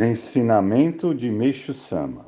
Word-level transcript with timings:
Ensinamento 0.00 1.12
de 1.12 1.28
Meixo 1.28 1.74
Sama: 1.74 2.26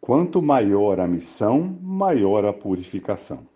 Quanto 0.00 0.40
maior 0.40 1.00
a 1.00 1.08
missão, 1.08 1.76
maior 1.82 2.44
a 2.44 2.52
purificação. 2.52 3.48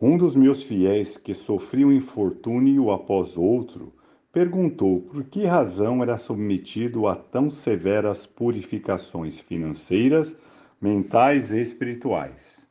Um 0.00 0.16
dos 0.16 0.36
meus 0.36 0.62
fiéis 0.62 1.16
que 1.16 1.34
sofreu 1.34 1.88
um 1.88 1.92
infortúnio 1.92 2.92
após 2.92 3.36
outro 3.36 3.92
perguntou 4.32 5.00
por 5.00 5.24
que 5.24 5.44
razão 5.44 6.04
era 6.04 6.16
submetido 6.16 7.08
a 7.08 7.16
tão 7.16 7.50
severas 7.50 8.26
purificações 8.26 9.40
financeiras, 9.40 10.36
mentais 10.80 11.50
e 11.50 11.60
espirituais, 11.60 12.64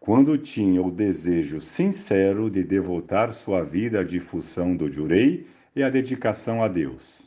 quando 0.00 0.36
tinha 0.36 0.82
o 0.82 0.90
desejo 0.90 1.60
sincero 1.60 2.50
de 2.50 2.64
devotar 2.64 3.32
sua 3.32 3.62
vida 3.62 4.00
à 4.00 4.02
difusão 4.02 4.74
do 4.74 4.90
Jurei 4.90 5.46
e 5.76 5.84
à 5.84 5.88
dedicação 5.88 6.64
a 6.64 6.66
Deus. 6.66 7.21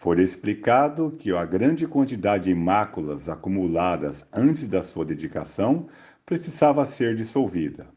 Foi 0.00 0.22
explicado 0.22 1.16
que 1.18 1.32
a 1.32 1.44
grande 1.44 1.84
quantidade 1.84 2.44
de 2.44 2.54
máculas 2.54 3.28
acumuladas 3.28 4.24
antes 4.32 4.68
da 4.68 4.80
sua 4.80 5.04
dedicação 5.04 5.88
precisava 6.24 6.86
ser 6.86 7.16
dissolvida. 7.16 7.88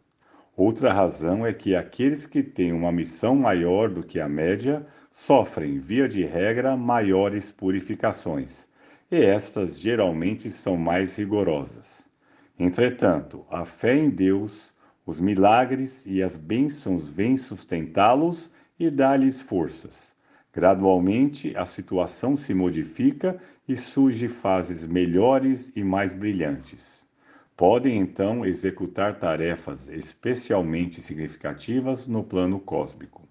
Outra 0.57 0.91
razão 0.91 1.45
é 1.45 1.53
que 1.53 1.75
aqueles 1.75 2.25
que 2.25 2.41
têm 2.41 2.73
uma 2.73 2.91
missão 2.91 3.35
maior 3.35 3.87
do 3.87 4.01
que 4.01 4.19
a 4.19 4.27
média 4.27 4.83
sofrem, 5.11 5.77
via 5.77 6.09
de 6.09 6.25
regra, 6.25 6.75
maiores 6.75 7.51
purificações, 7.51 8.67
e 9.11 9.21
estas 9.21 9.79
geralmente 9.79 10.49
são 10.49 10.75
mais 10.75 11.15
rigorosas. 11.17 12.03
Entretanto, 12.57 13.45
a 13.47 13.63
fé 13.63 13.95
em 13.95 14.09
Deus, 14.09 14.73
os 15.05 15.19
milagres 15.19 16.07
e 16.07 16.23
as 16.23 16.35
bênçãos 16.35 17.07
vêm 17.07 17.37
sustentá-los 17.37 18.49
e 18.79 18.89
dar-lhes 18.89 19.39
forças 19.39 20.19
Gradualmente, 20.53 21.55
a 21.55 21.65
situação 21.65 22.35
se 22.35 22.53
modifica 22.53 23.39
e 23.67 23.75
surgem 23.75 24.27
fases 24.27 24.85
melhores 24.85 25.71
e 25.75 25.83
mais 25.83 26.13
brilhantes. 26.13 27.07
Podem 27.55 27.99
então 27.99 28.45
executar 28.45 29.19
tarefas 29.19 29.87
especialmente 29.87 31.01
significativas 31.01 32.07
no 32.07 32.23
plano 32.23 32.59
cósmico. 32.59 33.21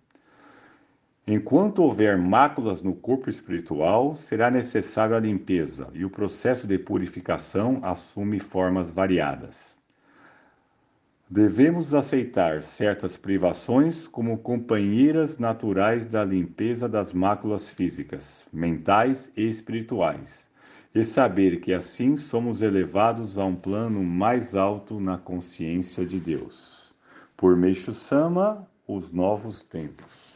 Enquanto 1.26 1.82
houver 1.82 2.16
máculas 2.16 2.82
no 2.82 2.94
corpo 2.94 3.28
espiritual, 3.28 4.14
será 4.14 4.50
necessária 4.50 5.16
a 5.16 5.20
limpeza 5.20 5.90
e 5.94 6.04
o 6.04 6.10
processo 6.10 6.66
de 6.66 6.78
purificação 6.78 7.80
assume 7.82 8.38
formas 8.38 8.90
variadas. 8.90 9.79
Devemos 11.32 11.94
aceitar 11.94 12.60
certas 12.60 13.16
privações 13.16 14.08
como 14.08 14.36
companheiras 14.38 15.38
naturais 15.38 16.04
da 16.04 16.24
limpeza 16.24 16.88
das 16.88 17.12
máculas 17.12 17.70
físicas, 17.70 18.48
mentais 18.52 19.30
e 19.36 19.46
espirituais, 19.46 20.50
e 20.92 21.04
saber 21.04 21.60
que 21.60 21.72
assim 21.72 22.16
somos 22.16 22.62
elevados 22.62 23.38
a 23.38 23.44
um 23.44 23.54
plano 23.54 24.02
mais 24.02 24.56
alto 24.56 24.98
na 24.98 25.18
consciência 25.18 26.04
de 26.04 26.18
Deus. 26.18 26.92
Por 27.36 27.56
Meixo 27.56 27.94
Sama, 27.94 28.68
os 28.84 29.12
novos 29.12 29.62
tempos. 29.62 30.29